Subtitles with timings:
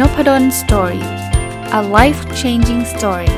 [0.00, 1.04] Nopadol Story
[1.78, 3.32] a life changing story ส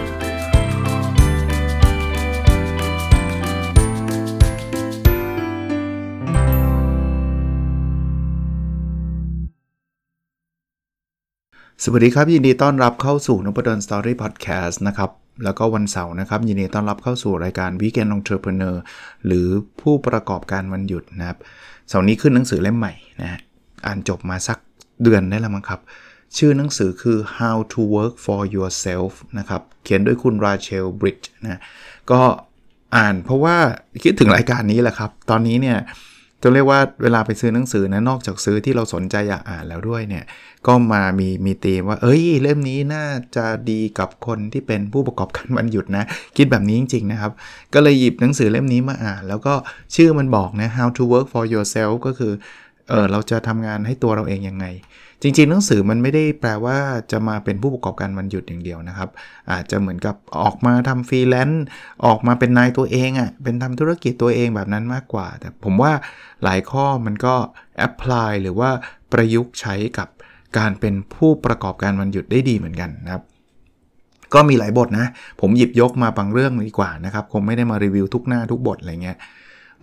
[11.90, 15.10] วัสดีครับ ยินดีต้อนรับเข้าสู่นพดล Story พอดแคสต์นะครับ
[15.44, 18.76] แล้วก็วันเสาร์นะครับ ยินดีต้อนรับเข้าสู่รายการ Weekend Entrepreneur
[19.26, 19.46] หรือ
[19.80, 21.38] ผู้ประกอบการวันหยุดนะครับ
[21.88, 23.38] เสาร์นี้ขึ้นหนังสือเล่มใหม่นะ
[23.86, 24.58] อ่านจบมาสัก
[25.02, 25.80] เดือนได้แล้วมั้งครับ
[26.36, 31.60] ชื่อหนังสือคือ How to Work for Yourself นะครับ เขียนด้วยคุณราเชลบริดจ์นะ
[32.10, 32.20] ก็
[32.96, 33.56] อ่านเพราะว่า
[34.04, 35.78] คิดถึงรายการนี้แหละครับ ตอนนี้เนี่ย
[36.42, 40.24] จะเรียกว่าเวลาไปซื้อหนังสือนะนอกจากซื้อที่เราสนใจอยากอ่านแล้วด้วยเนี่ย
[40.66, 46.04] ก็มามีมีตีมว่า เอ้ย เล่มนี้น่าจะดีกับคนที่เป็นผู้ประกอบการวันหยุดนะ
[46.36, 47.32] คิดแบบนี้จริง ๆ นะครับ
[47.74, 49.54] ก็เลยหยิบหนังสือเล่มนี้มาอ่าน แล้วก็
[49.94, 52.32] ชื่อมันบอกนะ How to Work for Yourself ก็คือ
[52.88, 54.66] เออเราจะทำงานให้ตัวเราเองยังไง
[55.22, 56.78] จริงๆ หนังสือมันไม่ได้แปลว่า
[57.12, 59.10] จะมาเป็นผู้ประกอบการวันหยุดอย่างเดียวนะครับ
[59.50, 61.64] อาจจะเหมือนกับออกมาทำฟรีแลนซ์
[62.06, 65.92] ออกมาเป็นนายตัวเองอะ่ะเป็นทำธุรกิจตัวเองแบบนั้นมากกว่า แต่ผมว่า
[66.44, 67.34] หลายข้อมันก็
[67.78, 68.70] apply หรือว่า
[69.12, 70.08] ประยุกต์ใช้กับ
[70.58, 73.22] การเป็นผู้ประกอบการวันหยุดได้ดีเหมือนกันนะครับ
[74.34, 75.06] ก็มีหลายบทนะ
[75.40, 79.18] ผมหยิบยกมาบางเรื่องดีกว่านะครับ คงไม่ได้มารีวิวทุกหน้าทุกบทอะไรเงี้ย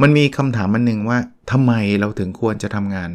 [0.02, 1.18] มันมีคำถามมันหนึ่งว่า
[1.52, 3.10] ทำไมเราถึงควรจะทำงาน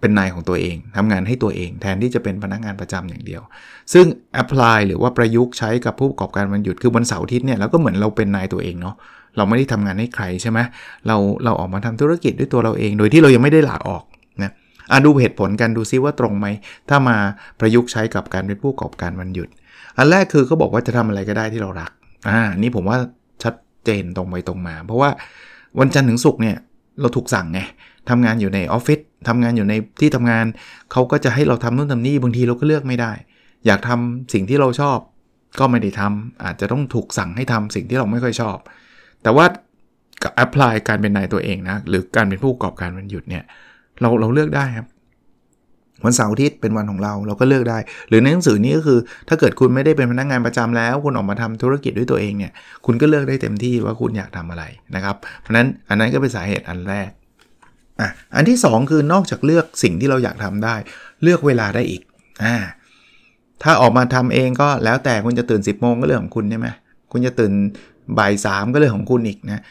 [0.00, 3.42] เป็นนายของตัวเองทำงานให้ตัวเอง แทนที่จะเป็นพนักงานประจำอย่างเดียว
[3.92, 4.06] ซึ่ง
[4.42, 8.94] apply หรือว่าประยุกต์ใช้กับผู้ประกอบการวันหยุดคือวันเสาร์อาทิตย์เนี่ยเราก็เหมือนเราเป็นนายตัวเองเนาะ
[9.36, 10.58] เราไม่ได้ทำงานให้ใครใช่ไหม
[11.06, 14.04] เราเราออกมาทำธุรกิจด้วยตัวเราเอง โดยที่เรายังไม่ได้ลาออก
[14.42, 14.52] นะ
[14.90, 16.46] อะดูเหตุผลกันดูซิว่าตรงไหม
[16.88, 17.16] ถ้ามา
[17.60, 19.48] ประยุกต์ใช้กับการเป็นผู้ประกอบการวันหยุด
[19.96, 21.90] อันแรกคือเขาบอกว่าจะทำอะไรก็ได้ที่เรารัก
[22.28, 22.98] อ่านี่ผมว่า
[23.42, 25.10] ชัดเจนตรงไปตรงมา เพราะว่า
[25.78, 26.56] วันจันทร์ถึงศุกร์เนี่ย
[27.00, 27.60] เราถูกสั่งไง
[28.08, 30.46] ทำงานอยู่ในออฟฟิศ ทำงานอยู่ในที่ทำงาน
[30.92, 33.12] เขาก็จะให้เราทำนู่นทำนี่บางทีเราก็เลือกไม่ได้
[33.66, 34.98] อยากทำสิ่งที่เราชอบ
[35.58, 38.56] ก็ไม่ได้ทำอาจจะต้องถูกสั่งให้ทำสิ่งที่เราไม่ค่อยชอบ
[39.22, 39.46] แต่ว่า
[40.22, 43.44] กับแอพพลายการเป็นนายตัวเองนะหรือการเป็นผู้ประกอบการวันหยุดเนี่ย
[44.00, 44.86] เราเราเลือกได้ครับ
[46.04, 47.78] วันเสาร์อาทิตย์เป็นวันของเราเราก็เลือกได้
[48.08, 52.52] หรือในหนังสือนี้ก็คือ ถ้าเกิดคุณไม่ได้เป็นพนักงงานประจำแล้ว คุณออกมาทำธุรกิจด้วยตัวเองเนี่ย
[52.86, 54.64] คุณก็เลือกได้เต็มที่ว่าคุณอยากทำอะไร
[54.94, 57.10] นะครับ เพราะนั้นอันนั้นก็เป็นสาเหตุอันแรก
[58.00, 60.74] อะอันที่ 2 คือนอกจากเลือกสิ่งที่เราอยากทำได้
[61.22, 62.02] เลือกเวลาได้อีก
[62.44, 62.56] อ่า
[63.62, 66.68] ถ้าออกมาทำเองก็แล้วแต่คุณจะตื่น 10บโมงก็เรื่องของคุณใช่ไหม
[67.12, 67.52] คุณจะตื่น
[68.18, 69.62] บ่ายสามก็เรื่องของคุณอีกนะ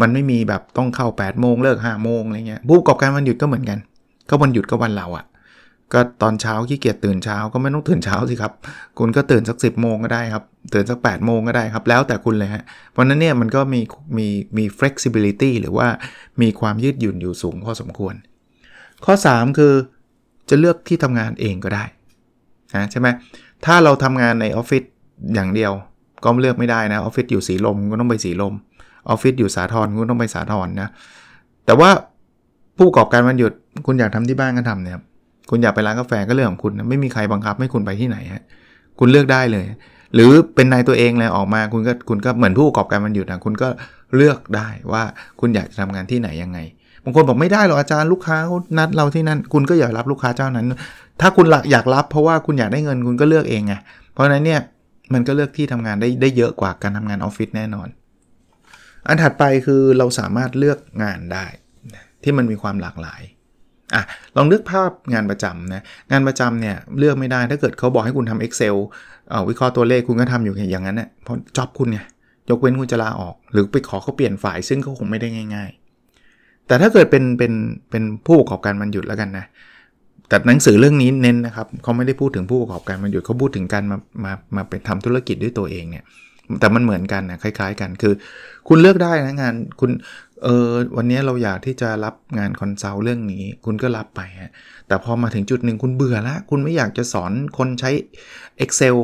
[0.00, 3.78] มันไม่มีแบบต้องเข้า8ปดโมงเลิก5้าโมงอะไรเงี้ยผู้ประกอบการวันหยุดก็เหมือนกัน
[4.30, 5.24] ก็วันหยุดก็วันเราอะ
[5.94, 8.52] ก็ตอนเช้าขี้เกียจตื่นเช้าก็ไม่ต้องตื่นเช้าสิครับ
[8.98, 10.44] คุณก็ตื่นสัก 10บโมงก็ได้ครับ
[10.74, 12.62] ตื่นสัก8ปดโมงก็ได้ครับ แล้วแต่คุณเลยฮะ
[12.92, 13.80] เพราะนั้นเนี่ยมันก็มี
[14.18, 15.86] มีมี flexibility หรือว่า
[16.42, 18.14] มีความยืดหยุ่นอยู่สูงพอสมควร
[19.04, 19.74] ข้อ 3 คือ
[20.48, 21.84] จะเลือกที่ทำงานเองก็ได้
[22.74, 23.08] นะใช่ไหม
[23.64, 24.82] ถ้าเราทำงานในออฟฟิศ
[25.34, 25.72] อย่างเดียว
[26.24, 28.54] ก็เลือกไม่ได้นะออฟฟิศอยู่สีลมก็ต้องไปสีลม
[29.08, 30.88] ออฟฟิศอยู่สาทรก็ต้องไปสาทรนะ
[31.66, 31.90] แต่ว่า
[32.76, 33.52] ผู้ประกอบการวันหยุด
[33.86, 35.13] คุณอยากทำที่บ้านก็ทำเนี่ยคุ
[35.50, 38.42] คุณอยากไปร้านกาแฟก็เรื่องของคุณนะไม่มีใครบังคับให้คุณไปที่ไหนฮะ
[38.98, 39.64] คุณเลือกได้เลย
[40.14, 43.68] หรือเป็นนายตัวเองเลยออกมาคุณก็คุณก็เหมือนผู้ประกอบการมันอยู่นะคุณก็
[44.16, 45.02] เลือกได้ว่า
[45.40, 46.58] คุณอยากจะทำงานที่ไหนยังไง
[47.04, 50.66] บางคนบอกไม่ได้หรอกอาจารย์ลูกค้าเขานัดเราที่นั่นคุณก็อย่ารับลูกค้าเจ้านั้น
[51.20, 53.74] ถ้าคุณอยากรับเพราะว่าคุณอยากได้เงินคุณก็เลือกเองไง
[54.12, 54.60] เพราะนั้นเนี่ย
[55.14, 57.88] มันก็เลือกที่ทำงานได้ได้เยอะกว่าการทำงานออฟฟิศแน่นอน
[59.08, 61.46] อันถัดไปคือเราสามารถเลือกงานได้
[62.22, 63.20] ที่มันมีความหลากหลาย
[63.94, 64.02] อะ
[64.36, 68.76] ลองนึกภาพงานประจำนะงานประจำเนี่ยเลือกไม่ได้ถ้าเกิดเขาบอกให้คุณทำ Excel
[69.30, 71.98] เอาวิเคราะห์ตัวเลขคุณก็ทำอยู่อย่างนั้นเนะ่ยเพราะจ็อบคุณไง
[72.50, 75.70] ยกเว้นคุณจะลาออก หรือไปขอเขาเปลี่ยนฝ่ายซึ่งเขาคงไม่ได้ง่าย
[76.18, 77.52] ๆ แต่ถ้าเกิดเป็นเป็น
[77.90, 79.46] เป็นผู้ประกอบการวันหยุดแล้วกันนะ
[80.28, 86.04] แต่หนังสือเรื่องนี้เน้นนะครับเขาไม่ได้พูดถึงผู้ประกอบการวันหยุดเขาพูดถึงการมามามาเป็นทำธุรกิจด้วยตัวเองเนี่ย
[86.60, 88.14] แต่มันเหมือนกันนะคล้าย ๆ กันคือ
[88.68, 89.90] คุณเลือกได้นะงานคุณ
[90.42, 94.52] เออวันนี้เราอยากที่จะรับงาน consult เรื่องนี้ คุณก็รับไปฮะ
[94.86, 97.90] แต่พอมาถึงจุดหนึ่งคุณเบื่อละคุณไม่อยากจะสอนคนใช้
[98.64, 98.96] Excel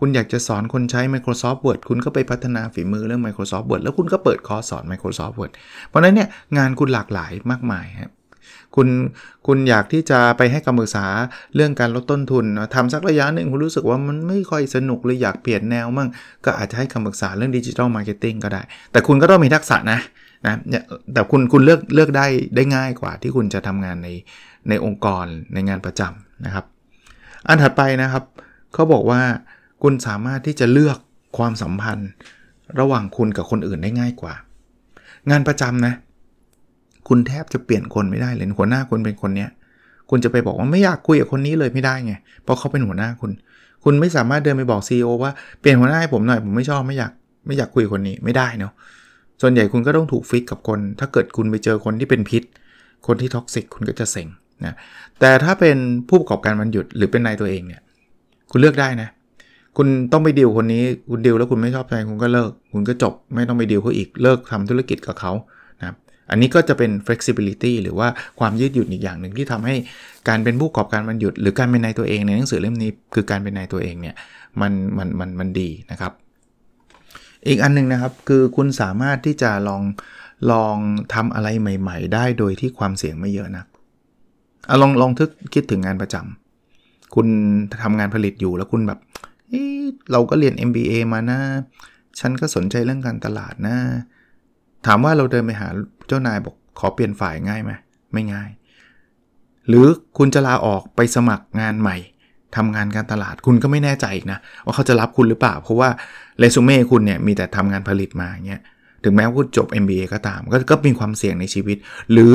[0.00, 5.52] คุณอยากจะสอนคนใช้ Microsoft Word คุณก็ไปพัฒนาฝีมือเรื่อง Microsoft Word แล้วคุณก็เปิดคอร์สสอน Microsoft Word
[5.88, 6.28] เพราะนั้นเนี่ย
[6.58, 8.10] งานคุณหลากหลายมากมายครับ
[8.76, 8.88] คุณ
[9.46, 11.06] คุณอยากที่จะไปให้คำปรึกษา
[11.54, 12.44] เรื่องการลดต้นทุน
[12.74, 16.08] ทำสักระยะหนึ่งคุณรู้สึกว่ามันไม่ค่อยสนุกเลยอยากเปลี่ยนแนวมั่ง
[16.44, 18.62] ก็อาจจะให้คำปรึกษาเรื่อง digital marketing ก็ได้
[18.92, 20.00] แต่คุณก็ต้องมีทักษะนะ
[20.44, 20.52] นะ
[21.12, 24.08] แต่คุณคุณเลือกเลือกได้ได้ง่ายกว่าที่คุณจะทำงานใน
[24.68, 26.64] ในองค์กรในงานประจำนะครับ
[27.48, 28.24] อันถัดไปนะครับ
[28.72, 29.20] เขาบอกว่า
[29.82, 30.98] คุณสามารถที่จะเลือก
[31.38, 32.10] ความสัมพันธ์
[32.80, 34.34] ระหว่างคุณกับคนอื่นได้ง่ายกว่า
[35.30, 35.94] งานประจำนะ
[37.08, 39.50] คุณแทบจะเปลี่ยนคนไม่ได้เลยหัวหน้าคุณเป็นคนเนี้ย
[40.10, 43.30] คุณจะไปบอกว่าไม่อยากคุยกับคนนี้เลยไม่ได้ไง เพราะเขาเป็นหัวหน้าคุณ
[43.84, 47.12] คุณไม่สามารถเดินไปบอก CEO ว่าเปลี่ยนหัวหน้าให้ผมหน่อยผมไม่ชอบไม่อยาก
[47.46, 48.72] ไม่อยากคุยคนนี้ไม่ได้เนาะ
[49.42, 52.42] ส่วนใหญ่คุณก็ต้องถูกฟิกกับคน ถ้าเกิดคุณไปเจอคนที่เป็นพิษ
[53.06, 54.28] คนที่ท็อกซิกคุณก็จะเซ็ง
[54.64, 54.74] นะ
[55.20, 55.76] แต่ถ้าเป็น
[56.08, 57.80] ผู้ประกอบการมันหยุดหรือเป็นนายตัวเองเนี่ย
[58.50, 59.08] คุณเลือกได้นะ
[59.76, 65.32] คุณต้องไปดีลคนนี้คุณดีลแล้วคุณไม่ชอบใจคุณก็เลิก คุณก็จบไม่ต้องไปดีลเขาอีกเลิกทำธุรกิจกับเขา
[65.80, 65.94] นะ
[66.30, 68.08] อันนี้ก็จะเป็น flexibility หรือว่า
[68.40, 69.74] ความยืดหยุ่นอีกอย่างหนึ่งที่ทำให้
[70.28, 74.14] การเป็นผู้ประกอบการมันหยุด หรือการเป็นนายตัวเองในหนังสือเล่มนี้คือการเป็นนายตัวเองเนี่ย
[74.60, 76.12] มันมันมันมันดีนะครับ
[77.48, 79.82] อีกอันนึงนะครับคือคุณสามารถที่จะลอง
[80.52, 80.76] ลอง
[81.14, 83.64] ทำอะไรใหม่ ๆ ได้โดยที่ความเสี่ยงไม่เยอะนะ
[84.68, 87.26] อะลองลองทึกคิดถึงงานประจำคุณ
[87.82, 89.00] ทำงานผลิตอยู่แล้วคุณแบบ
[90.12, 91.40] เราก็เรียน MBA มานะ
[92.18, 93.76] ฉันก็สนใจเรื่องการตลาดนะ
[94.86, 95.68] ถามว่าเราเดินไปหา
[96.08, 97.72] เจ้านายบอกขอเปลี่ยนฝ่ายง่ายไหม
[98.12, 98.50] ไม่ง่าย
[99.68, 99.86] หรือ
[100.18, 101.96] คุณจะลาออกไปสมัครงานใหม่
[102.56, 105.88] ทำงานการตลาดคุณก็ไม่แน่ใจอีกนะ ว่าเขาจะรับคุณหรือเปล่า เพราะว่า
[106.38, 108.60] เรซูเม่คุณเนี่ยมีแต่ทำงานผลิตมาเงี้ย
[109.04, 111.76] ถึงแม้ว่าคุณจบ MBA ก็ตามก็ก็มีความเสี่ยงในชีวิต
[112.12, 112.32] หรือ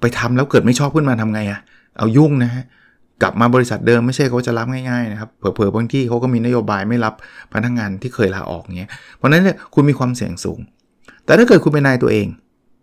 [0.00, 1.60] ไปทำแล้วเกิดไม่ชอบขึ้นมาทำไงอะ
[1.98, 2.64] เอายุ่งนะฮะ
[3.22, 7.14] กลับมาบริษัทเดิมไม่ใช่เขาจะรับง่ายๆนะครับเผลอๆบางที่เขาก็มีนโยบายไม่รับ
[7.52, 10.60] พนักงานที่เคยลาออกเงี้ยเพราะนั้นเนี่ยคุณมีความเสี่ยงสูง
[11.24, 12.26] แต่ถ้าเกิดคุณเป็นนายตัวเอง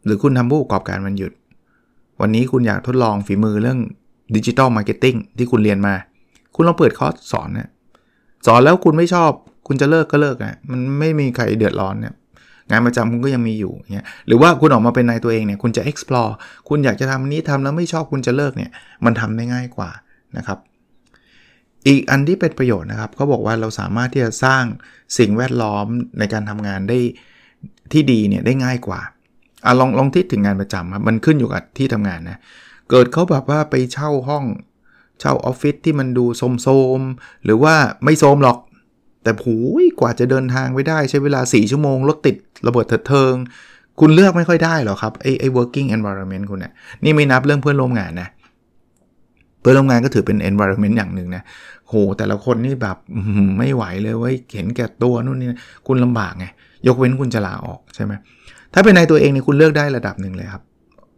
[0.06, 1.32] หรือคุณทำผู้ประกอบการวันหยุด
[2.22, 3.80] วันนี้คุณอยากทดลองฝีมือเรื่อง
[4.36, 5.94] digital marketing ที่คุณเรียนมา
[6.60, 7.70] คุณลองเปิดคอร์สสอนนะ
[8.46, 9.32] สอนแล้วคุณไม่ชอบ
[9.68, 12.14] คุณจะเลิกก็เลิกอะมันไม่มีใครเดือดร้อนเนี่ย
[12.70, 16.32] งานประจำคุณก็ยังมีอยู่เงี้ยหรือว่าคุณออกมาเป็นนายตัวเองเนี่ยคุณจะ explore
[16.70, 18.72] คุณอยากจะทำนี้ทำแล้วไม่ชอบคุณจะเลิกเนี่ย
[19.06, 19.90] มันทำได้ง่ายกว่า
[20.38, 20.58] นะครับ
[21.88, 24.64] อีกอันที่เป็นประโยชน์นะครับเขาบอกว่าเราสามารถที่จะสร้าง
[25.18, 25.86] สิ่งแวดล้อม
[26.20, 27.00] ในการทำงานได้
[27.92, 29.02] ที่ดีเนี่ยได้ง่ายกว่า
[29.66, 32.40] อะลองลองทิดถึงงานประจำครับมันขึ้นอยู่กับที่ทำงานนะ
[32.90, 34.44] เกิดเขาแบบว่าไปเช่าห้อง
[35.20, 36.26] เช่าออฟฟิศที่มันดู
[36.62, 36.68] โส
[37.00, 37.74] มๆ หรือว่า
[38.04, 38.58] ไม่โสมหรอก
[39.24, 42.36] แต่ผูยกว่าจะเดินทางไปได้ใช้เวลา 4 ชั่วโมง รถติด
[42.68, 43.36] ระเบิดเถิดเทิง
[44.00, 46.74] คุณเลือกไม่ค่อยได้หรอครับ ไอ้ไอ้ working environment คุณเนี่ย
[47.04, 48.30] นี่ไม่นับเรื่องเพื่อนร่วมงานนะ
[49.62, 51.44] เพื่อนร่วมงานก็ถือเป็น environment อย่างหนึ่งนะ
[51.88, 52.98] โหแต่ละคนนี่แบบ
[53.58, 55.48] ไม่ไหวเลยเว้ยเห็นแก่ตัวนู่นนี่
[55.88, 56.46] คุณลำบากไง
[56.88, 58.14] ยกเว้นคุณจะลาออกใช่ไหม
[58.74, 60.64] ถ้าเป็นนายตัวเองเนี่ยคุณเลือกได้ระดับหนึ่งเลยครับ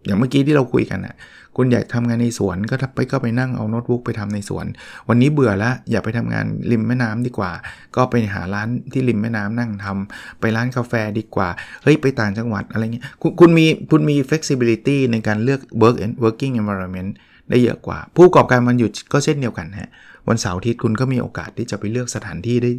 [0.06, 1.16] อย่างเมื่อกี้ที่เราคุยกันนะ
[1.58, 4.66] คุณอยากทำงานในสวนก็ไปก็ไปนั่งเอาโน้ตบุ๊กไปทำในสวน
[5.10, 7.52] วันนี้เบื่อแล้วอยากไปทำงานริมแม่น้ำดีกว่า
[7.96, 11.50] ก็ไปหาร้านที่ริมแม่น้ำนั่งทำไปร้านกาแฟดีกว่า
[11.84, 17.12] เฮ้ย ไปต่างจังหวัดอะไรเงี้ยคุณคุณมีคุณมี flexibility ในการเลือก work and working environment
[17.50, 19.90] ได้เยอะกว่า ผู้ประกอบการมันหยุดก็เช่นเดียวกันฮะ
[20.28, 22.72] วันเสาร์อาทิตย์คุณก็มีโอกาสที่จะไปเลือกสถานที่ได้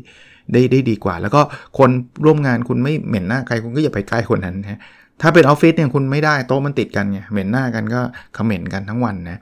[0.52, 1.40] ได้ได้ดีกว่า แล้วก็
[1.78, 1.90] คน
[2.24, 4.80] ร่วมงานคุณไม่เหม็นหน้าใครคุณก็อย่าไปใกล้คนนั้นฮะ
[5.20, 8.00] ถ้าเป็นออฟฟิศเนี่ยคุณไม่ได้โต๊ะมันติดกันไงเหม็นหน้ากันก็
[8.34, 9.38] เขม็นกันทั้งวันนะ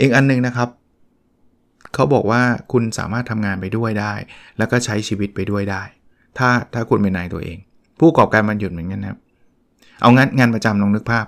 [0.00, 0.68] อีกอันนึงนะครับ
[1.94, 4.12] เขาบอกว่าคุณสามารถทำงานไปด้วยได้
[4.58, 5.82] แล้วก็ใช้ชีวิตไปด้วยได้
[6.38, 7.58] ถ้าถ้าคุณเป็นนายตัวเอง
[7.98, 9.18] ผู้ประกอบการมันหยุดเหมือนกันนะครับ
[10.02, 11.26] เอางานงานประจำลองนึกภาพ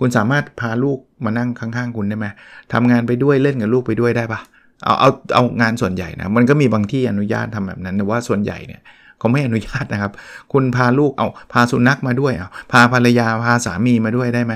[0.00, 2.26] คุณสามารถพาลูกมานั่งข้างๆ คุณได้ไหม
[2.72, 4.40] ทำงานไปด้วยเล่นกับลูกไปด้วยได้ปะ
[4.84, 8.80] เอาเอาเอางานส่วนใหญ่นะมันก็มีบางที่อนุญาตทำแบบนั้นแต่ว่าส่วนใหญ่เนี่ย
[9.22, 10.12] เขาไม่อนุญาตนะครับ
[10.52, 14.54] คุณพาลูกเอาพาสุนัขมาด้วยเอาพาภรรยาพาสามีมาด้วยได้ไหม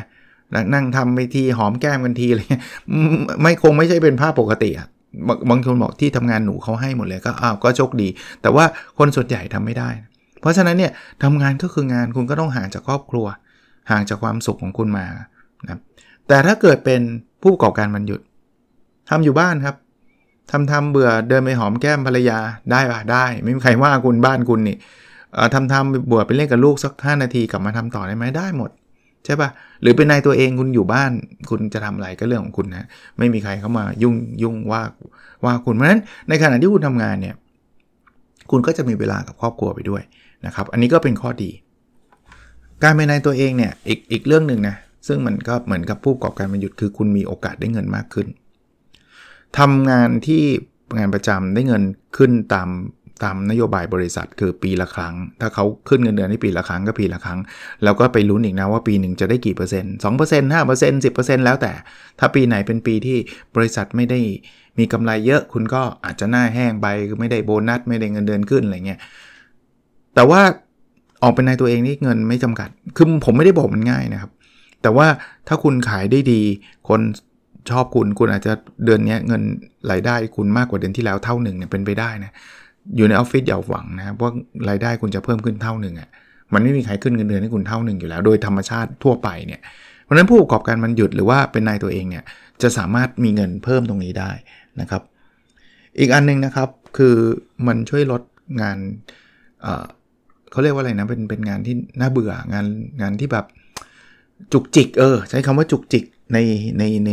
[0.74, 2.62] นั่งทำไปทีหอมแก้มกันทีอะไรเงี้ย
[3.40, 4.88] ไม่คงไม่ใช่เป็นภาพปกติอะ
[5.50, 8.08] บางคนบอกที่ทำงานหนูเขาให้หมดเลยก็อ้าวก็โชคดี
[8.42, 8.64] แต่ว่า
[8.98, 9.88] คนส่วนใหญ่ทำไม่ได้
[10.40, 13.26] เพราะฉะนั้นเนี่ยทำงานก็คืองานคุณก็ต้องห่างจากครอบครัว
[13.90, 15.06] ห่างจากความสุขของคุณมา
[15.64, 15.80] นะ
[16.28, 17.00] แต่ถ้าเกิดเป็น
[17.40, 18.20] ผู้ประกอบการมันหยุด
[19.08, 19.76] ทำอยู่บ้านครับ
[20.50, 22.38] ทำทำเบื่อเดินไปหอมแก้มภรรยา
[22.70, 24.76] ได้ปะได้ ไม่มีใครว่าคุณบ้านคุณนี่
[25.54, 28.70] ทำทำเบื่อไปเล่นกับลูกสักห้านาทีกลับมาทำต่อได้ไหมได้หมด
[29.24, 29.48] ใช่ปะ
[29.82, 31.10] หรือเป็นนายตัวเองคุณอยู่บ้าน
[31.50, 32.86] คุณจะทำอะไรก็เรื่องของคุณนะ
[33.18, 34.82] ไม่มีใครเข้ามายุ่งยุ่งว่า
[35.44, 37.34] ว่าคุณเพราะฉะนั้นในขณะที่คุณทำงานเนี่ย
[38.50, 40.02] คุณก็จะมีเวลากับครอบครัวไปด้วย
[40.46, 41.50] นะครับ อันนี้ก็เป็นข้อดี
[42.82, 44.76] การเป็นนายตัวเองเนี่ยอีกอีกเรื่องหนึ่งนะ
[45.06, 48.26] ซึ่งมันก็เหมือนกับผู้ประกอบการมันหยุดคือคุณมีโอกาสได้เงินมากขึ้น
[49.58, 50.42] ทำงานที่
[50.96, 51.82] งานประจำได้เงิน
[52.16, 52.68] ขึ้นตาม
[53.24, 57.38] ตามนโยบายบริษัทคือปีละครั้ง ถ้าเขาขึ้นเงินเดือนให้ปีละครั้งก็ปีละครั้ง
[57.84, 61.72] แล้วก็ไปลุ้นอีกนะว่าปีหนึ่งจะได้กี่เปอร์เซ็นต์สองเปอร์เซ็นต์ห้าเปอร์เซ็นต์สิบเปอร์เซ็นต์แล้วแต่
[62.18, 63.18] ถ้าปีไหนเป็นปีที่
[63.56, 64.20] บริษัทไม่ได้
[64.78, 69.00] มีกำไรเยอะคุณก็อาจจะหน้าแห้งไปคือไม่ได้โบนัสไม่ได้เงินเดือนขึ้นอะไรเงี้ย
[70.14, 70.40] แต่ว่า
[71.22, 74.30] ออกเป็นนายตัวเองนี่เงินไม่จำกัด คือผมไม่ได้บอกมันง่ายนะครับ
[74.82, 75.06] แต่ว่า
[75.48, 76.42] ถ้าคุณขายได้ดี
[76.88, 77.00] คน
[77.70, 78.52] ชอบคุณ คุณอาจจะ
[78.84, 79.42] เดือนนี้เงิน
[79.90, 82.32] รายได้คุณมากกว่าเดือนที่แล้วเท่าหนึ่งเนี่ยเป็นไปได้นะ
[82.96, 84.30] อยู่ในออฟฟิศอย่าหวังนะว่า
[84.68, 86.08] รายได้คุณจะเพิ่มขึ้นเท่าหนึ่งอะ่ะ
[86.52, 89.60] มันไม่มีใครขึ้นเงินเดือนให้คุณเท่าหนึ่งอยู่แล้ว โดยธรรมชาติทั่วไปเนี่ย
[90.04, 92.24] เพราะฉะนั้นผู้ประกอบการมันหยุดหรือว่าเป็นนายตัวเองเนี่ย
[92.62, 94.30] จะสามารถมีเงินเพิ่มตรงนี้ได้
[94.80, 95.02] นะครับ
[95.98, 97.14] อีกอันนึงนะครับคือ
[97.66, 98.22] มันช่วยลด
[98.60, 98.78] งาน
[99.62, 102.66] เเขาเรียกว่าอะไรนะเป็นเป็นงานที่น่าเบื่องาน
[103.00, 103.46] งานที่แบบ
[104.52, 106.38] จุกจิกเออใช้คำว่าจุกจิก ใน
[106.78, 107.10] ในใน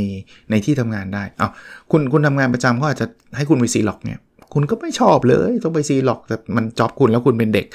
[0.49, 1.49] ในที่ทำงานได้เอา
[1.91, 4.19] คุณคุณทำงานประจำเขาอาจจะให้คุณไปซีร็อกซ์เนี่ย
[4.53, 7.65] คุณก็ไม่ชอบเลย ต้องไปซีร็อกซ์แต่มัน job คุณแล้วคุณเป็นเด็ก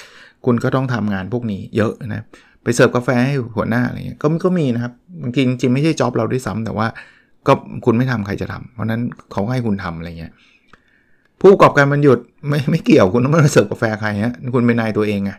[0.44, 2.22] คุณก็ต้องทำงานพวกนี้เยอะนะ
[2.62, 4.92] ไปเสิร์ฟกาแฟให้หัวหน้าอะไรเงี้ยก็ก็มีนะครับ
[5.22, 6.86] บางทีจริงๆไม่ใช่ job เราด้วยซ้ำแต่ว่า
[7.46, 7.52] ก็
[7.84, 9.00] คุณไม่ทำใครจะทำเพราะนั้น
[9.32, 10.32] เขาให้คุณทำอะไรเงี้ย
[11.40, 12.18] ผู้ประกอบการวันหยุด
[12.48, 15.32] ไม่ไม่เกี่ยวคุณต้องมาเสิร์ฟกาแฟใครฮะคุณเป็นนายตัวเองไง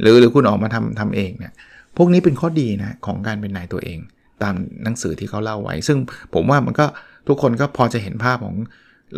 [0.00, 1.52] หรือหรือคุณออกมาทำทำเองเนี่ย
[1.96, 3.98] พวกนี้เป็นข้อดีนะของการเป็นนายตัวเอง
[4.42, 5.98] ตามหนังสือที่เขาเล่าไว้ ซึ่ง
[6.34, 6.86] ผมว่ามันก็
[7.28, 8.56] ทุกคนก็พอจะเห็นภาพของ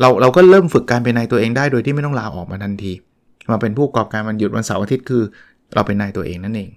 [0.01, 2.93] เราเราก็เริ่มฝึกการเป็นนายตัวเองได้โดยที่ไม่ต้องลาออกมาทันที
[3.51, 5.23] มาเป็นผู้ประกอบการมันหยุดวันเสาร์อาทิตย์คือ
[5.75, 6.71] เราเป็นนายตัวเองนั่นเอง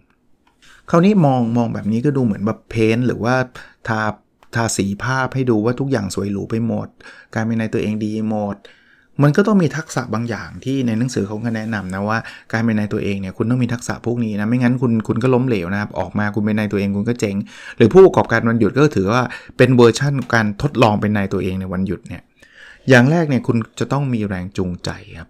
[0.89, 3.35] คราวนี้มองมองแบบนี้ก็ดูเหมือนแบบเพ้นหรือว่า
[3.87, 4.01] ทา
[4.55, 6.87] ทาสีภาพให้ดูว่าทุกอย่างสวยหรูไปหมด
[7.35, 8.55] การเป็นนายตัวเองดีหมด
[9.23, 12.17] มันก็ต้องมีทักษะบางอย่างที่ในหนังสือเขาก็แนะนำนะว่า
[12.51, 17.35] การเป็นนายตัวเองเนี่ยคุณต้องมีทักษะพวกนี้นะไม่งั้นคุณคุณก็ล้มเหลวนะครับออกมาคุณเป็นนายตัวเองคุณก็เจ๊ง
[17.77, 19.21] หรือผู้ประกอบการวันหยุดก็ถือว่า
[19.57, 22.21] เป็นเวอร์ชั่นการทดลองเป็นนายตัวเองในวันหยุดเนี่ย
[22.89, 25.29] อย่างแรกเนี่ยคุณจะต้องมีแรงจูงใจครับ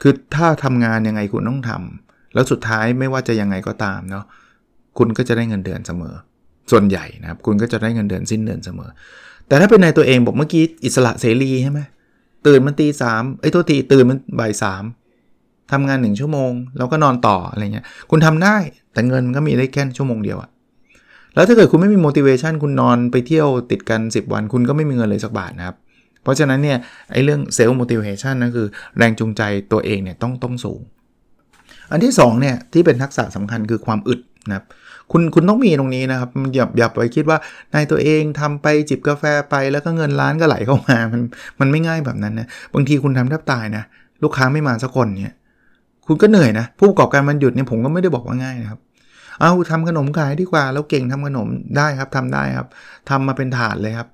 [0.00, 4.24] คือถ้าทำงานยังไงคุณต้องทำแล้วสุดท้ายไม่ว่าจะยังไงก็ตามเนาะ
[4.98, 6.14] คุณก็จะได้เงินเดือนเสมอ
[6.70, 8.90] ส่วนใหญ่นะครับคุณก็จะได้เงินเดือนสิ้นเดือนเสมอ
[9.48, 11.80] แต่ถ้าเป็นนายตัวเองบอกเมื่อกี้อิสระเสรีใช่ไหม
[12.46, 14.84] ตื่นมันตีสามไอ้ตัวทีตื่นมันบ่ายสาม
[15.72, 18.56] ทำงานหนึ่งชั่วโมง แล้วก็นอนต่ออะไรเงี้ยคุณทำได้
[18.92, 20.50] แต่เงินมันก็มีได้แค่ชั่วโมงเดียวอะ
[21.34, 25.76] แล้วถ้าเกิดคุณไม่มี motivation คุณนอนไปเที่ยวติดกัน 10 วัน คุณก็ไม่มีเงินเลยสักบาทนะครับ
[26.22, 26.78] เพราะฉะนั้นเนี่ย
[27.12, 30.80] ไอ้เรื่อง self motivation นั่นคือแรงจูงใจตัวเองเนี่ยต้องต้องสูง
[31.90, 34.64] อันที่2เนี่ยที่เป็นทักษะสำคัญคือความอึดนะครับ
[35.12, 37.38] คุณคุณต้องมีตรงนี้นะครับอย่าอย่าไปคิดว่า
[37.74, 41.20] นายตัวเองทำไปจิบกาแฟไปแล้วก็เงินล้านก็ไหลเข้ามามัน
[41.60, 43.82] มันไม่ง่ายแบบนั้นนะบางทีคุณทำแทบตายนะ
[44.22, 45.36] ลูกค้าไม่มาสักคนเนี่ย
[46.06, 48.80] คุณก็เหนื่อยนะผู้ประกอบการมันหยุดเนี่ยผมก็ไม่ได้บอกว่าง่ายนะครับ
[49.40, 52.68] เอาทำขนมขายดีกว่าแล้วเก่งทำขนมได้ครับทำได้ครับ
[53.10, 54.08] ทำมาเป็นถาดเลยครับ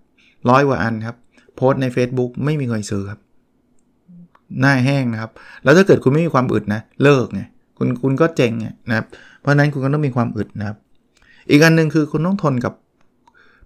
[0.50, 1.16] ร้อยกว่าอันครับ
[1.56, 3.20] โพสใน Facebook ไม่มีใครซื้อครับ
[4.60, 5.30] หน้าแห้งนะครับ
[5.64, 7.42] แล้วถ้าเกิดคุณไม่มีความอึดนะ เลิกไง
[7.78, 8.52] คุณคุณก็เจ๊ง
[8.88, 9.06] นะครับ
[9.40, 10.76] เพราะนั้นคุณก็ต้องมีความอึดนะครับ
[11.50, 12.74] อีกอันหนึ่งคือคุณต้องทนกับ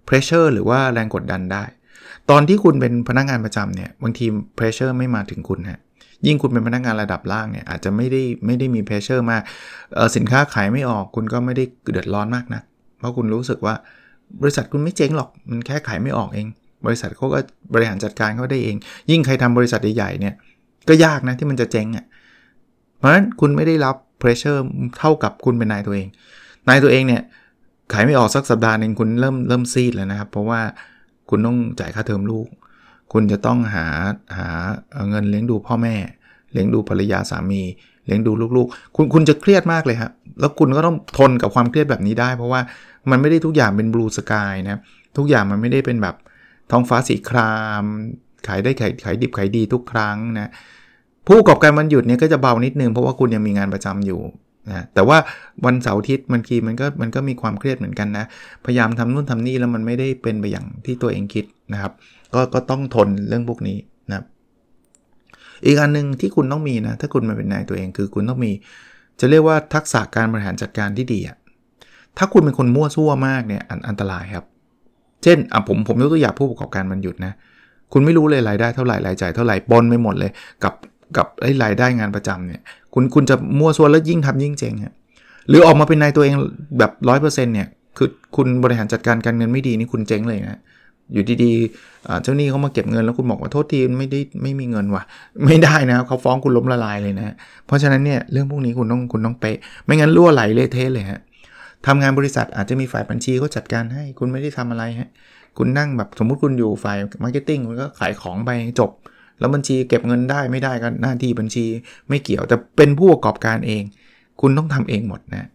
[0.07, 1.63] pressure หรือว่าแรงกดดันได้
[2.29, 4.25] ตอนที่คุณเป็นพนักงานประจำเนี่ยบางที
[4.57, 5.79] pressure ไม่มาถึงคุณฮะ
[6.27, 9.41] ยิ่งคุณเป็นพนักงานระดับล่างเนี่ยอาจจะไม่ได้ไม่ได้มี pressure มาก
[10.15, 12.61] สินค้าขายไม่ออกคุณก็ไม่ได้เดือดร้อนมากนะ
[12.99, 13.75] เพราะคุณรู้สึกว่า
[14.41, 16.47] บริษัทคุณไม่เจ๊งหรอกมันแค่ขายไม่ออกเอง
[16.85, 17.39] บริษัทเขาก็
[17.73, 18.75] บริหารจัดการเขาได้เอง
[19.11, 20.35] ยิ่งใครทำบริษัทใหญ่ๆเนี่ย
[20.89, 22.05] ก็ยากนะที่มันจะเจ๊งอะ่ะ
[22.97, 24.59] เพราะฉะนั้นคุณไม่ได้รับ pressure
[24.99, 26.07] เท่ากับคุณเป็นนายตัวเอง
[26.69, 27.21] นายตัวเองเนี่ย
[27.91, 30.61] ขายไม่ออกสักสัปดาห์หนึ่งคุณเริ่มเริ่มซีดแล้วนะครับ เพราะว่า
[31.29, 32.47] คุณต้องจ่ายค่าเทอมลูก
[33.13, 33.85] คุณจะต้องหา
[34.37, 34.49] หา
[35.09, 35.95] เงินเลี้ยงดูพ่อแม่
[36.53, 37.61] เลี้ยงดูภรรยาสามี
[38.05, 42.61] เลี้ยงดูลูกๆ คุณคุณจะเครียดมากเลยครับแล้วคุณก็ต้องทนกับความเครียดแบบนี้ได้ เพราะว่า
[43.09, 44.77] มันไม่ได้ทุกอย่างเป็นบลูสกายนะ
[45.17, 46.15] ทุกอย่างมันไม่ได้เป็นแบบ
[46.71, 47.83] ท้องฟ้าสีคราม
[48.47, 50.51] ขายได้ขายขายดิบขายดีทุกครั้งนะ
[51.25, 54.19] ผู้ประกอบการมันหยุดเนี่ยก็จะเบานิดนึงเพราะว่าคุณยังมีงานประจำอยู่
[54.69, 55.17] นะแต่ว่า
[55.65, 58.25] วันเสาร์อาทิตย์มันคีมันก็มันก็มีความเครียดเหมือนกันนะ
[58.65, 61.91] พยายามทำนู่นทำนี่แล้วมันไม่ได้เป็นไปอย่างที่ตัวเองคิดนะครับ
[62.33, 63.77] ก็ก็ต้องทนเรื่องพวกนี้
[64.09, 64.25] นะครับ
[65.65, 68.51] อีกอันหนึ่งที่คุณต้องมีนะถ้าคุณมาเป็นนายตัวเองคือคุณต้องมี
[69.19, 71.37] จะเรียกว่าทักษะการบริหารจัดการที่ดีอะ
[72.17, 74.45] ถ้าคุณเป็นคนมั่วซั่วมากเนี่ยอันอันตรายครับ
[75.23, 77.33] เช่นอะผมผมยกตัวอย่างผู้ประกอบการมันหยุดนะ
[77.93, 80.31] คุณไม่รู้เลยรายได้เท่าไหร่รายจ่ายเท่าไหร่ปนไปหมดเลย
[80.63, 80.73] กับ
[81.17, 82.61] กับไอ้รายได้งานประจำเนี่ย
[82.93, 84.93] คุณคุณจะมั่วซัวแล้วยิ่งทำยิ่งเจ๊งฮะ
[85.49, 86.33] หรือออกมาเป็นนายตัวเอง
[86.79, 87.67] แบบร้อยเปอร์เซ็นต์เนี่ย
[87.97, 90.59] คือคุณบริหารจัดการการเงินไม่ดีนี่คุณเจ๊งเลยนะ
[91.13, 95.03] อยู่ดีๆเจ้าหนี้เขามาเก็บเงินแล้วคุณบอกว่าโทษทีไม่ได้ไม่มีเงินว่ะ
[95.45, 101.19] ไม่ได้นะเขาฟ้องคุณล้มละลายเลยนะเพราะฉะนั้นเนี่ยเรื่องพวกนี้คุณต้องคุณต้องเป๊ะไม่งั้นรั่วไหลเละเทะเลยฮะ
[101.87, 105.09] ทำงานบริษัทอาจจะมีฝ่ายบัญชีเขาจัดการให้ คุณไม่ได้ทำอะไรฮะ
[105.57, 108.91] คุณนั่งแบบสมมุติคุณอยู่ฝ่ายmarketing คุณก็ขายของไปจบ
[109.39, 111.65] แล้วบัญชีเก็บเงินได้ไม่ได้ก็หน้าที่บัญชี
[112.09, 113.83] ไม่เกี่ยวแต่เป็นผู้ประกอบการเอง
[114.41, 115.49] คุณต้องทำเองหมดนะ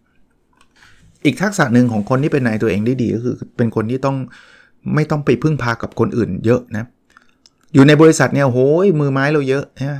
[1.25, 4.17] อีกทักษะหนึ่งของคนที่เป็นนายตัวเองได้ดีก็คือ เป็นคนที่ต้อง
[4.95, 6.87] ไม่ต้องไปพึ่งพากับคนอื่นเยอะนะ
[7.73, 9.99] อยู่ในบริษัทเนี่ยโอ้ยมือไม้เราเยอะนะ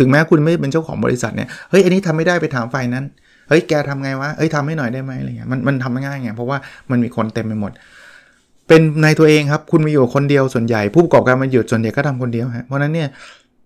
[0.00, 3.04] ถึงแม้คุณไม่เป็นเจ้าของบริษัทเนี่ยเฮ้ยอันนี้ทำไม่ได้ไปถามฝ่ายนั้น
[3.48, 6.58] เฮ้ยแกทำไงวะเฮ้ยทำให้หน่อยได้ไหมอะไรเงี้ยมันมันทำง่ายไงเพราะว่า
[6.90, 7.72] มันมีคนเต็มไปหมด
[8.68, 13.08] เป็นในตัวเองครับ คุณมีอยู่คนเดียวส่วนใหญ่ ผู้ประกอบการมันหยุดส่วนใหญ่ก็ทำคนเดียวฮะเพราะนั้นเนี่ย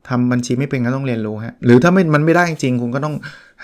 [0.09, 3.15] ทำบัญชีไม่เป็นก็ต้องเรียนรู้ฮะหรือถ้าไม่มันไม่ได้จริงคุณก็ต้อง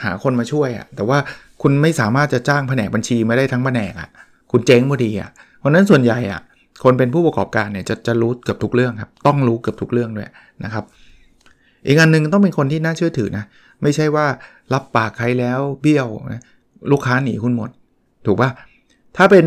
[0.02, 1.18] หาคนมาช่วยอะ่ะแต่ว่า
[1.62, 4.08] คุณไม่สามารถจะจ้างแผนกบัญชีไม่ได้ทั้งแผนกอะ่ะ
[4.52, 6.40] คุณเจ๊งพอดีอะ่ะเพราะราะนั้นส่วนใหญ่อะ
[6.84, 10.28] คนเป็นผู้ประกอบการเนี่ยจะจะรู้เกือบทุกเรื่องครับ ต้องรู้เกือบทุกเรื่องด้วย
[10.64, 10.84] นะครับ
[11.86, 13.44] อีกอันหนึ่งต้องเป็นคนที่น่าเชื่อถือนะ
[13.82, 14.26] ไม่ใช่ว่า
[14.72, 16.42] รับปากใครแล้วเบี้ยวนะ
[16.90, 17.70] ลูกค้าหนีคุณหมด
[18.26, 18.50] ถูกปะ
[19.16, 19.46] ถ้าเป็น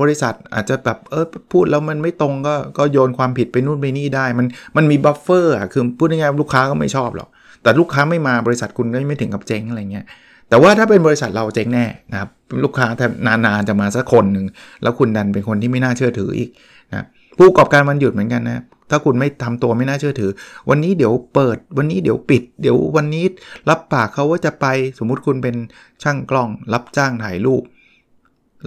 [0.00, 4.46] บริษัทอาจจะแบบเออพูดแล้วมันไม่ตรงก็ก็โยนความผิดไปนู่นไปนี่ได้ มัน
[4.76, 7.28] มันมี buffer อะคือพูดง่ายๆลูกค้าก็ไม่ชอบหรอก
[7.62, 10.06] แต่ลูกค้าไม่มาบริษัทคุณก็ไม่ถึงกับเจ๊งอะไรเงี้ย
[10.48, 12.30] แต่ว่าถ้าเป็นบริษัทเราเจ๊งแน่นะครับ
[12.64, 14.46] ลูกค้าแต่นานๆจะมาสักคนหนึ่ง
[14.82, 16.50] แล้วคุณดันเป็นคนที่ไม่น่าเชื่อถืออีก
[16.90, 17.06] นะ
[17.36, 20.30] ผู้ประกอบการวันหยุดเหมือนกันนะถ้าคุณไม่ทำตัวไม่น่าเชื่อถือ
[20.68, 23.24] วันนี้เดี๋ยวเปิดวันนี้เดี๋ยวปิด เดี๋ยววันนี้
[23.68, 24.66] รับปากเขาว่าจะไป
[24.98, 25.56] สมมุติคุณเป็น
[26.02, 27.62] ช่างกล้อง รับจ้างถ่ายรูป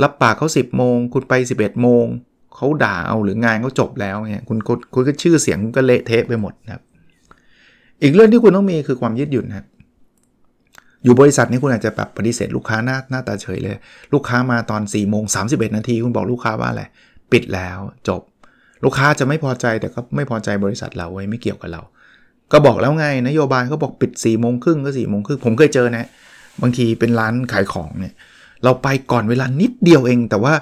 [0.03, 2.05] รับปากเขา 10โมงคุณไป 11โมง
[2.55, 4.57] เขาด่าเอาหรืองานเขาจบแล้วเนี่ยคุณ
[4.93, 6.83] คุณก็ชื่อเสียงคุณก็เละเทะไปหมดนะครับ
[8.01, 9.65] อีกเรื่องที่คุณต้องมีคือความยืดหยุ่นนะ
[11.03, 13.75] อยู่บริษัทนี้คุณอาจจะแบบปฏิเสธลูกค้าหน้าหน้าตาเฉยเลย
[14.13, 15.41] ลูกค้ามาตอน4ี่โมงสา
[15.77, 16.83] นาทีคุณบอกลูกค้าว่าอะไร
[17.31, 18.21] ปิดแล้วจบ
[18.83, 21.81] ลูกค้าจะไม่พอใจแต่ก็ไม่พอใจบริษัทเราไว้ไม่เกี่ยวกับเรา
[22.51, 26.05] ก็บอกแล้วไงนโยบายเขาบอกปิด4ี่โมงครึ่งก็4ี่โมงครึ่งผมเคยเจอนะ
[26.61, 28.13] บางทีเป็นร้านขายของเนี่ย
[28.63, 30.53] เราไปก่อนเวลานิดเดียวเอง แต่ว่า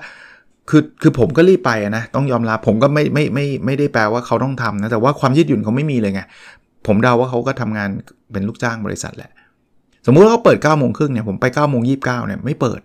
[0.69, 6.21] คือคือผมก็รีบไปนะต้องยอมรับผมก็ไม่ไม่ไม่ไม่ได้แปลว่าเขาต้องทำนะแต่ว่าความยืดหยุ่นเขาไม่มีเลยไง
[6.87, 7.89] ผมเดาว่าเขาก็ทำงาน
[8.31, 9.31] เป็นลูกจ้างบริษัทแหละ
[10.05, 11.95] สมมุติว่าเขาเปิด9ก้าโมงครึ่งเนี่ยผมไป9ก้าโมงยี
[12.27, 12.81] เนี่ยไม่เปิด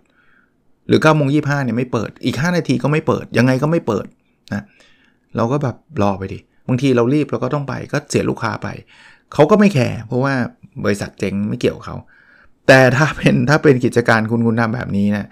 [0.87, 4.05] หรือ9ก้าโมงยีเนี่ยไม่เปิดอีก 5 นาทีก็ไม่เปิด ยังไงก็ไม่เปิด
[4.53, 4.63] นะ
[5.35, 8.67] เราก็แบบรอไปดิบางทีเรารีบเราก็ต้องไปก็เสียลูกค้าไป
[9.33, 10.33] เขาก็ไม่แคร์เพราะว่า
[10.85, 11.95] บริษัทเจ๊งไม่เกี่ยวเขา
[12.67, 15.27] แต่ถ้าเป็นถ้าเป็นกิจการคุณคุณทำแบบนี้นะ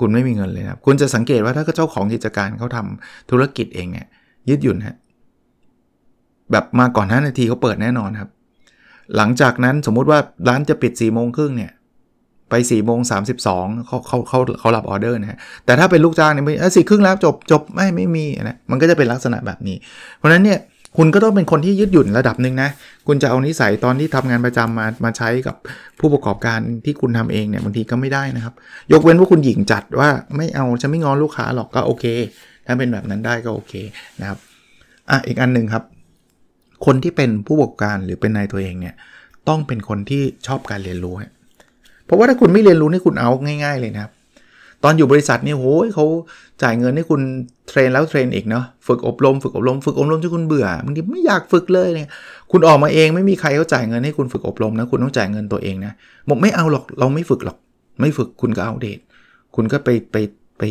[0.00, 4.06] คุณไม่มีเงินเลยนะคุณจะสังเกตว่าถ้าเจ้าของกิจการเขาทำธุรกิจเองเนี่ย
[4.48, 4.96] ยืดหยุ่นฮะ
[6.52, 8.30] แบบมาก่อนห้านาทีเขาเปิดแน่นอนครับ
[9.16, 10.18] หลังจากนั้นสมมุติว่า
[10.48, 11.72] ร้านจะปิด4ี่โมงครึ่งเนี่ย
[12.50, 13.18] ไป4ี่โมงสา
[13.86, 19.76] เขาเขาเขาเขารับออเดอร์นะฮะแต่ถ้าเป็นลูกจ้างเนี่ยไม่สี่ครึ่งแล้วจบจบไม่ไม่มีนะมันก็จะเป็นลักษณะแบบนี้
[20.16, 20.58] เพราะฉะนั้นเนี่ย
[20.96, 22.70] คุณก็ต้องเป็นคนที่ยืดหยุ่นระดับหนึ่งนะ
[23.06, 25.56] คุณจะเอานิสัยตอนที่ทำงานประจำมามาใช้กับ
[25.98, 28.54] ผู้ประกอบการที่คุณทำเองเนี่ยบางทีก็ไม่ได้นะครับ
[28.92, 32.04] ยกเว้นว่าคุณหญิงจัดว่าไม่เอาจะไม่งอลูกค้าหรอกก็โอเค
[32.66, 33.74] ถ้าเป็นแบบนั้นได้ก็โอเค
[34.20, 34.38] นะครับ
[35.10, 35.84] อะอีกอันหนึ่งครับ
[36.86, 38.94] คนที่เป็นผู้ประกอบการหรือเป็นนายตัวเองเนี่ย
[39.48, 41.14] ต้องเป็นคนที่ชอบการเรียนรู้
[42.04, 43.30] เพราะว่าถ้าคุณไม่เรียนรู้นี่คุณเอา
[43.64, 44.12] ง่าย ๆเลยนะครับ
[44.84, 46.04] ตอนอยู่บริษัทนี่โอ้ยเขา
[46.62, 47.20] จ่ายเงินให้คุณ
[47.68, 52.10] เทรนแล้วเทรนอีกเนาะฝึกอบรม ฝึกอบรม ฝึกอบรมจนคุณเบื่อบางทีไม่อยากฝึกเลยเนี่ย
[52.50, 55.92] คุณออกมาเองไม่มีใครเขาจ่ายเงินให้คุณฝึกอบรมนะคุณต้องจ่ายเงินตัวเองนะ
[56.28, 57.56] บอกไม่เอาหรอกเราไม่ฝึกหรอก
[58.00, 59.00] ไม่ฝึกคุณก็เอาเดท
[59.54, 60.16] คุณก็ไปไป
[60.58, 60.62] ไป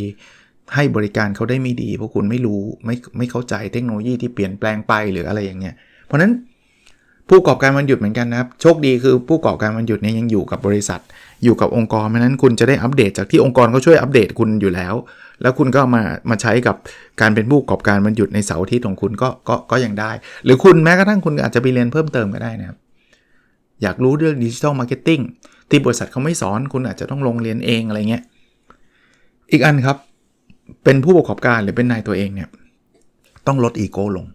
[0.75, 6.31] ให้บริการเขาได้ไม่ดี เพราะคุณไม่รู้ไม่ไม่เข้าใจเทคโนโลยีที่เปลี่ยนแปลงไปหรืออะไรอย่างเงี้ยเพราะนั้น
[7.33, 10.99] ผู้ประกอบการวันหยุดเหมือนกันนะครับ โชคดีคือผู้ประกอบการวันหยุดเนี่ยยังอยู่กับบริษัท
[11.43, 14.93] อยู่กับองค์กรเพราะนั้นคุณจะได้อัปเดตจากที่องค์กรเขาช่วยอัปเดตคุณอยู่แล้ว
[15.41, 16.75] แล้วคุณก็มามาใช้กับ
[17.21, 20.11] การเป็นผู้ประกอบการวันหยุดในเสาร์อาทิตย์ของคุณก็ก็ก็ยังได้
[20.45, 22.77] หรือคุณแม้กระทั่งคุณอาจจะไปเรียนเพิ่มเติมก็ได้นะครับ
[23.81, 25.19] อยากรู้เรื่อง digital marketing
[25.69, 28.23] ที่บริษัทเขาไม่สอนคุณอาจจะต้องลงเรียนเองอะไรเงี้ย
[29.51, 29.97] อีกอันครับ
[30.83, 32.49] เป็นผู้ประกอบการหรือเป็นนายตัวเองเนี่ย
[33.47, 34.25] ต้องลดอีโก้ลง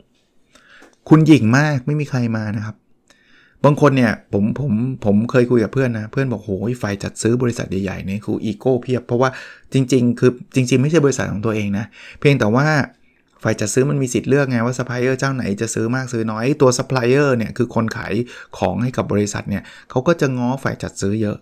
[1.09, 2.77] คุณหยิ่งมากไม่มีใครมานะครับ
[3.65, 4.73] บางคนเนี่ยผมผม
[5.05, 9.31] ผมเคยคุยกับเพื่อนนะเพื่อนบอกโหยฝ่ายจัดซื้อบริษัทใหญ่ๆเนี่ยคืออีโก้เพียบ เพราะว่า
[9.73, 11.85] จริง ๆ คือจริง ๆ ไม่ใช่บริษัทของตัวเองนะ
[12.21, 12.67] เพียงแต่ว่า
[13.43, 18.15] ฝ่ายจัดซื้อมันมีสิทธิ์เลือกไงว่าซัพพลายเออร์เจ้าไหนจะซื้อมากซื้อน้อยตัวซัพพลายเออร์เนี่ยคือคนขาย
[18.59, 21.39] ของให้กับบริษัทเนี่ยเขาก็จะง้อฝ่ายจัดซื้อเยอะ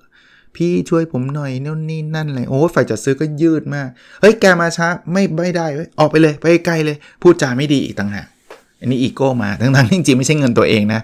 [0.56, 3.88] พี่ช่วยผมหน่อยนู่นนี่นั่นเลยโอ้ฝ่ายจัดซื้อก็ยืดมาก
[4.20, 5.66] เฮ้ยแกมาช้าไม่ไม่ได้
[6.00, 8.26] ออกไปเลยไปไกลเลยพูดจาไม่ดีอีกต่างหาก
[8.80, 11.00] อันนี้อีโก้มาทั้งๆจริงๆไม่ใช่เงินตัวเองนะ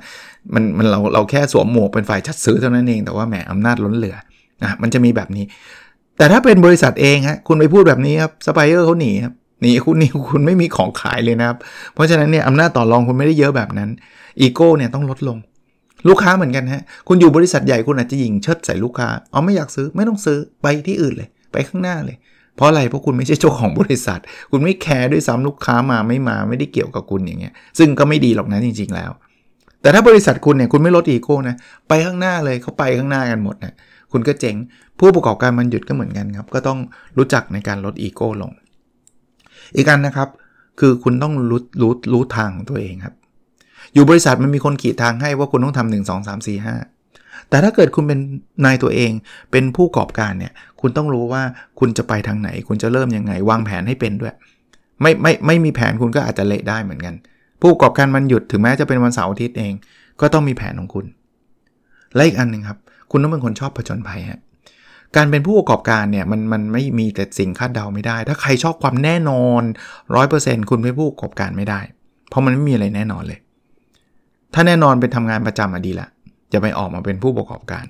[0.54, 4.16] มันมันเราเราแค่สวมหมวกเป็นฝ่ายจัดซื้อเท่านั้นเอง แต่ว่าแหมอำนาจล้นเหลือ
[4.62, 5.44] นะมันจะมีแบบนี้
[6.18, 11.58] แต่ถ้าเป็นบริษัทเองฮะคุณไปพูดแบบนี้ครับสไปเออร์เขาหนีครับหนีคุณนี่คุณไม่มีของขายเลยนะครับ
[11.94, 13.90] เพราะฉะนั้นเนี่ยอำนาจต่อรองคุณไม่ได้เยอะแบบนั้น
[14.40, 15.38] อีโก้เนี่ยต้องลดลง
[16.08, 22.16] ลูกค้าเหมือนกันฮะคุณอยู่บริษัทใหญ่คุณอาจจะยิงเชิดใส่ลูกค้าเอไม่อยากซื้อไม่ต้องซื้อไปที่อื่นเลย ไปข้างหน้าเลย
[22.56, 29.10] เพราะอะไรเพราะคุณไม่ใช่เจ้าของบริษัท คุณไม่แคร์ด้วยซ้ำลูกค้ามาไม่มาไม่ได้เกี่ยวกับคุณอย่างเงี้ยซึ่งก็ไม่ดีหรอกนะจริง ๆ แล้ว
[29.80, 31.56] แต่ถ้าบริษัทคุณเนี่ยคุณไม่ลดอีโก้นะ
[31.88, 33.74] ไปข้างหน้าเลยเขาไปข้างหน้ากันหมดนะ
[34.12, 34.56] คุณก็เจ๊ง
[34.98, 36.78] ผู้ประกอบการวันหยุดก็เหมือนกันครับ ก็ต้อง
[37.18, 38.50] รู้จักในการลดอีโก้ลง
[39.76, 40.28] อีกอันนะครับ
[40.80, 43.14] คือคุณต้องรู้รู้รู้ทางของตัวเองครับ
[43.94, 46.74] อยู่บริษัทมันมีคนขีดทางให้ว่าคุณต้องทำหนึ่งสองสามสี่ห้า
[47.48, 48.20] แต่ถ้าเกิดคุณเป็น
[48.64, 49.12] นายตัวเอง
[49.50, 51.42] เป็นผู้ประกอบการเนี่ยคุณต้องรู้ว่า
[51.78, 54.34] คุณจะไปทางไหน คุณจะเริ่มยังไง วางแผนให้เป็นด้วย
[55.02, 57.14] ไม่ไม่ไม่มีแผนคุณก็อาจจะเละได้เหมือนกัน
[57.60, 59.72] ผู้ประกอบการมันหยุดถึงแม้จะเป็นวันเสาร์อาทิตย์เอง
[60.20, 61.06] ก็ต้องมีแผนของคุณ
[62.14, 62.78] และอีกอันหนึ่งครับ
[63.10, 64.40] คุณต้องเป็นคนชอบผจญภัยฮะ
[65.16, 69.62] การเป็นผู้ประกอบการเนี่ยมันมันไม่มีแต่สิ่งคาดเดาไม่ได้ ถ้าใครชอบความแน่นอน
[70.16, 71.80] 100%คุณเป็นผู้ประกอบการไม่ได้
[72.28, 73.38] เพราะมันไม่มีอะไรแน่นอนเลย
[74.54, 76.08] ถ้าแน่นอนเป็นทำงานประจำอะดีละ
[76.52, 77.84] จะไปออกมาเป็นผู้ประกอบการ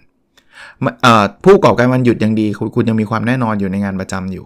[1.44, 4.44] ผู้ประกอบการมันหยุดยังดี คุณคุณยังมีความแน่นอนอยู่ในงานประจำอยู่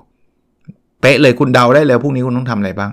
[1.01, 2.91] เป๊ะเลยคุณเดาได้เลยพรุ่งนี้คุณต้องทำอะไรบ้าง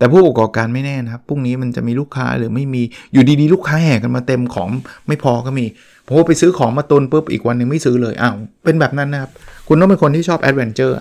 [0.00, 2.82] แต่ผู้ประกอบการไม่แน่นะครับพรุ่งนี้มันจะมีลูกค้าหรือไม่มี
[3.12, 4.68] อยู่ดีๆ ลูกค้าแห่กันมาเต็มของ
[5.08, 5.66] ไม่พอก็มี
[6.06, 8.34] พอไปซื้อของมาตุนปุ๊บอีกวันหนึ่งไม่ซื้อเลยอ้าว
[8.64, 9.30] เป็นแบบนั้นนะครับ
[9.68, 10.96] คุณต้องเป็นคนที่ชอบ adventure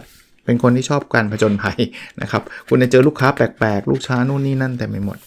[0.45, 1.79] เป็นคนที่ชอบการผจญภัย
[2.21, 5.17] นะครับ คุณจะเจอลูกค้าแปลกๆ ลูกค้านู่นนี่นั่นแต่ไม่หมด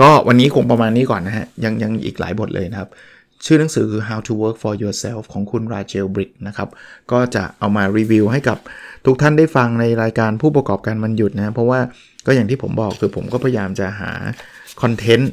[0.00, 2.90] ก็วันนี้คงประมาณนี้ก่อนนะฮะยังยังอีกหลายบทเลยนะครับ
[3.44, 6.68] ชื่อหนังสือคือ How to Work for Yourself ของคุณ Rachel Bridge นะครับ
[7.12, 8.58] ก็จะเอามารีวิวให้กับ
[9.06, 11.80] ทุกท่านได้ฟังในรายการผู้ประกอบการวันหยุดนะ เพราะว่า
[12.26, 14.12] ก็อย่างที่ผมบอกคือผมก็พยายามจะหา
[14.82, 15.32] คอนเทนต์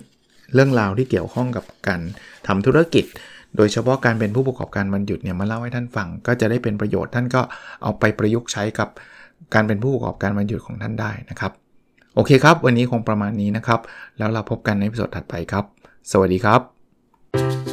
[0.54, 2.02] เรื่องราวที่เกี่ยวข้องกับการ
[2.48, 3.06] ทำธุรกิจ
[3.58, 7.42] โดยเฉพาะการเป็นผู้ประกอบการมันหยุดเนี่ยมาเล่าให้ท่านฟัง ก็จะได้เป็นประโยชน์ท่านก็
[7.84, 8.90] เอาไปประยุกต์ใช้กับ
[9.54, 11.52] การเป็นผู้ประกอบการมันหยุดของท่านได้นะครับ
[12.16, 13.80] โอเคครับ วันนี้คงประมาณนี้นะครับ
[14.18, 15.66] แล้วเราพบกันในพิสดถัดไปครับ
[16.12, 17.73] สวัสดีครับ